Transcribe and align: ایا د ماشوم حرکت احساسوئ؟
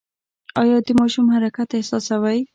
ایا 0.61 0.77
د 0.85 0.89
ماشوم 0.99 1.25
حرکت 1.35 1.69
احساسوئ؟ 1.73 2.39